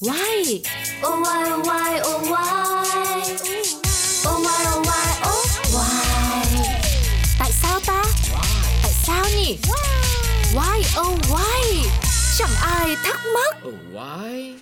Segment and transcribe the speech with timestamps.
[0.00, 0.62] Why?
[1.02, 2.46] Oh why oh why oh why
[4.26, 6.68] Oh why oh why oh why
[7.38, 8.04] Tại sao ta?
[8.82, 9.58] Tại sao nhỉ?
[10.54, 11.88] Why oh why?
[12.38, 13.56] Chẳng ai thắc mắc.
[13.68, 14.54] Oh, why?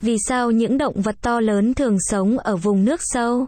[0.00, 3.46] Vì sao những động vật to lớn thường sống ở vùng nước sâu?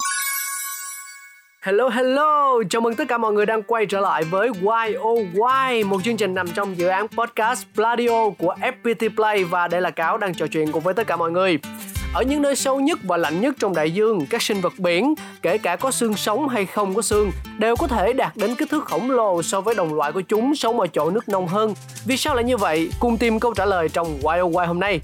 [1.61, 5.27] Hello hello, chào mừng tất cả mọi người đang quay trở lại với Why Oh
[5.35, 9.81] Why, một chương trình nằm trong dự án podcast Pladio của FPT Play và đây
[9.81, 11.59] là Cáo đang trò chuyện cùng với tất cả mọi người.
[12.15, 15.15] Ở những nơi sâu nhất và lạnh nhất trong đại dương, các sinh vật biển,
[15.43, 18.71] kể cả có xương sống hay không có xương, đều có thể đạt đến kích
[18.71, 21.75] thước khổng lồ so với đồng loại của chúng sống ở chỗ nước nông hơn.
[22.07, 22.91] Vì sao lại như vậy?
[23.01, 25.01] Cùng tìm câu trả lời trong Why Oh Why hôm nay.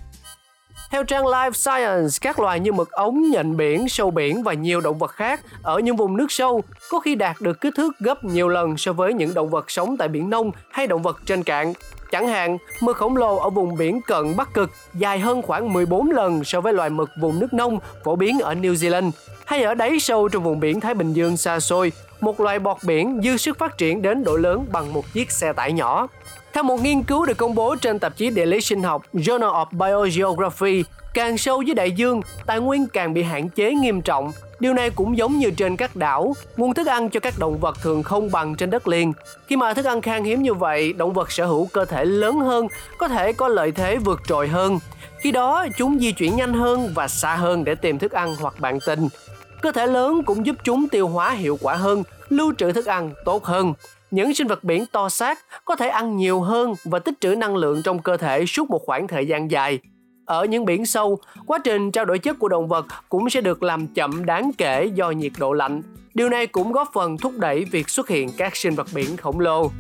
[0.95, 4.81] Theo trang Life Science, các loài như mực ống, nhện biển, sâu biển và nhiều
[4.81, 8.25] động vật khác ở những vùng nước sâu có khi đạt được kích thước gấp
[8.25, 11.43] nhiều lần so với những động vật sống tại biển nông hay động vật trên
[11.43, 11.73] cạn.
[12.11, 16.11] Chẳng hạn, mực khổng lồ ở vùng biển cận Bắc Cực dài hơn khoảng 14
[16.11, 19.11] lần so với loài mực vùng nước nông phổ biến ở New Zealand.
[19.45, 22.77] Hay ở đáy sâu trong vùng biển Thái Bình Dương xa xôi, một loài bọt
[22.87, 26.09] biển dư sức phát triển đến độ lớn bằng một chiếc xe tải nhỏ.
[26.53, 29.67] Theo một nghiên cứu được công bố trên tạp chí địa lý sinh học Journal
[29.67, 34.33] of Biogeography, càng sâu dưới đại dương, tài nguyên càng bị hạn chế nghiêm trọng.
[34.61, 37.77] Điều này cũng giống như trên các đảo, nguồn thức ăn cho các động vật
[37.83, 39.13] thường không bằng trên đất liền.
[39.47, 42.41] Khi mà thức ăn khan hiếm như vậy, động vật sở hữu cơ thể lớn
[42.41, 44.79] hơn, có thể có lợi thế vượt trội hơn.
[45.19, 48.61] Khi đó, chúng di chuyển nhanh hơn và xa hơn để tìm thức ăn hoặc
[48.61, 49.09] bạn tình.
[49.65, 53.13] Cơ thể lớn cũng giúp chúng tiêu hóa hiệu quả hơn, lưu trữ thức ăn
[53.25, 53.73] tốt hơn
[54.11, 57.57] những sinh vật biển to xác có thể ăn nhiều hơn và tích trữ năng
[57.57, 59.79] lượng trong cơ thể suốt một khoảng thời gian dài.
[60.27, 63.63] Ở những biển sâu, quá trình trao đổi chất của động vật cũng sẽ được
[63.63, 65.83] làm chậm đáng kể do nhiệt độ lạnh.
[66.15, 69.41] Điều này cũng góp phần thúc đẩy việc xuất hiện các sinh vật biển khổng
[69.41, 69.71] lồ.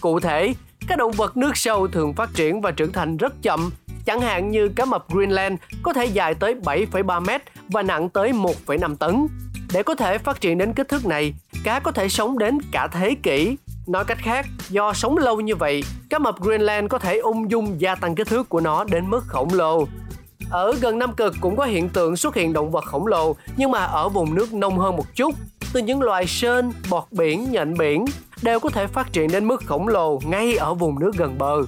[0.00, 0.54] Cụ thể,
[0.88, 3.70] các động vật nước sâu thường phát triển và trưởng thành rất chậm,
[4.04, 8.32] chẳng hạn như cá mập Greenland có thể dài tới 7,3 mét và nặng tới
[8.32, 9.26] 1,5 tấn.
[9.72, 11.34] Để có thể phát triển đến kích thước này,
[11.64, 13.56] cá có thể sống đến cả thế kỷ
[13.90, 17.80] Nói cách khác, do sống lâu như vậy, cá mập Greenland có thể ung dung
[17.80, 19.88] gia tăng kích thước của nó đến mức khổng lồ.
[20.50, 23.70] Ở gần Nam Cực cũng có hiện tượng xuất hiện động vật khổng lồ, nhưng
[23.70, 25.34] mà ở vùng nước nông hơn một chút.
[25.72, 28.04] Từ những loài sên, bọt biển, nhện biển
[28.42, 31.62] đều có thể phát triển đến mức khổng lồ ngay ở vùng nước gần bờ.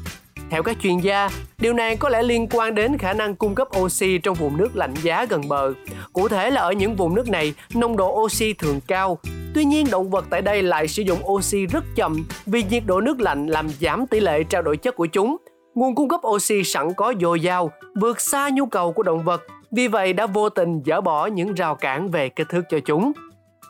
[0.53, 3.69] Theo các chuyên gia, điều này có lẽ liên quan đến khả năng cung cấp
[3.79, 5.73] oxy trong vùng nước lạnh giá gần bờ.
[6.13, 9.19] Cụ thể là ở những vùng nước này, nồng độ oxy thường cao.
[9.55, 13.01] Tuy nhiên, động vật tại đây lại sử dụng oxy rất chậm vì nhiệt độ
[13.01, 15.37] nước lạnh làm giảm tỷ lệ trao đổi chất của chúng.
[15.75, 17.71] Nguồn cung cấp oxy sẵn có dồi dào,
[18.01, 21.55] vượt xa nhu cầu của động vật, vì vậy đã vô tình dỡ bỏ những
[21.55, 23.13] rào cản về kích thước cho chúng.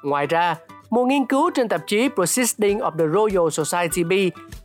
[0.05, 0.57] Ngoài ra,
[0.93, 4.13] một nghiên cứu trên tạp chí Proceedings of the Royal Society B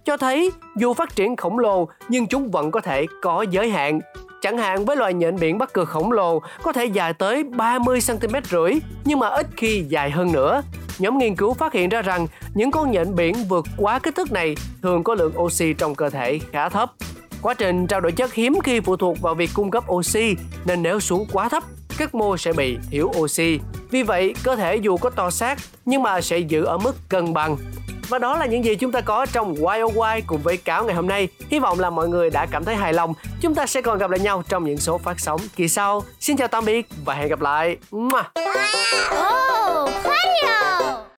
[0.05, 3.99] cho thấy dù phát triển khổng lồ nhưng chúng vẫn có thể có giới hạn.
[4.41, 7.99] Chẳng hạn với loài nhện biển bắt Cực khổng lồ có thể dài tới 30
[8.07, 8.71] cm rưỡi
[9.05, 10.61] nhưng mà ít khi dài hơn nữa.
[10.99, 14.31] Nhóm nghiên cứu phát hiện ra rằng những con nhện biển vượt quá kích thước
[14.31, 16.91] này thường có lượng oxy trong cơ thể khá thấp.
[17.41, 20.35] Quá trình trao đổi chất hiếm khi phụ thuộc vào việc cung cấp oxy
[20.65, 21.63] nên nếu xuống quá thấp,
[21.97, 23.59] các mô sẽ bị thiếu oxy.
[23.91, 27.33] Vì vậy, cơ thể dù có to xác nhưng mà sẽ giữ ở mức cân
[27.33, 27.57] bằng.
[28.09, 30.95] Và đó là những gì chúng ta có trong Why Why cùng với cáo ngày
[30.95, 31.27] hôm nay.
[31.49, 33.13] Hy vọng là mọi người đã cảm thấy hài lòng.
[33.41, 36.03] Chúng ta sẽ còn gặp lại nhau trong những số phát sóng kỳ sau.
[36.19, 37.77] Xin chào tạm biệt và hẹn gặp lại.
[37.95, 38.17] Oh,